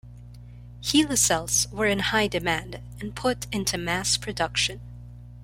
[0.81, 4.79] HeLa cells were in high demand and put into mass production.